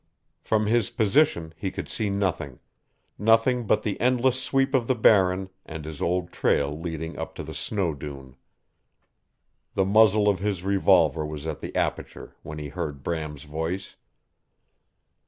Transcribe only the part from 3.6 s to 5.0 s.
but the endless sweep of the